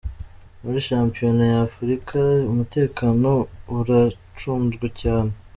Muri 0.63 0.79
shampiyona 0.87 1.41
ya 1.51 1.59
Afurika 1.67 2.17
umutekano 2.51 3.29
uracunzwe 3.77 4.85
cyane 5.01 5.33